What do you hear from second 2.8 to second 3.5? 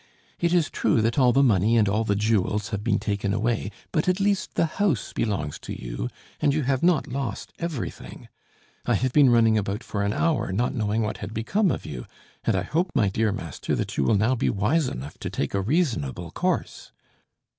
been taken